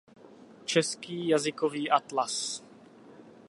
Český 0.65 1.27
jazykový 1.27 1.89
atlas. 1.91 2.63